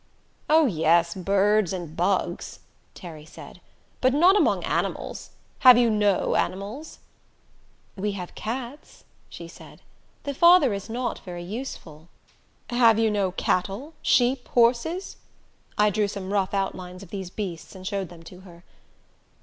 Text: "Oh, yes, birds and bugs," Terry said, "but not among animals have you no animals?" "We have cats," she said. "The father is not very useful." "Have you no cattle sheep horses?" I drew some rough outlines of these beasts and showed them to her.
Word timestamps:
"Oh, 0.49 0.65
yes, 0.65 1.13
birds 1.13 1.71
and 1.73 1.95
bugs," 1.95 2.61
Terry 2.95 3.23
said, 3.23 3.61
"but 4.01 4.15
not 4.15 4.35
among 4.35 4.63
animals 4.63 5.29
have 5.59 5.77
you 5.77 5.91
no 5.91 6.35
animals?" 6.35 6.97
"We 7.95 8.13
have 8.13 8.33
cats," 8.33 9.03
she 9.29 9.47
said. 9.47 9.83
"The 10.23 10.33
father 10.33 10.73
is 10.73 10.89
not 10.89 11.19
very 11.19 11.43
useful." 11.43 12.09
"Have 12.71 12.97
you 12.97 13.11
no 13.11 13.31
cattle 13.33 13.93
sheep 14.01 14.47
horses?" 14.47 15.17
I 15.77 15.91
drew 15.91 16.07
some 16.07 16.33
rough 16.33 16.55
outlines 16.55 17.03
of 17.03 17.11
these 17.11 17.29
beasts 17.29 17.75
and 17.75 17.85
showed 17.85 18.09
them 18.09 18.23
to 18.23 18.39
her. 18.39 18.63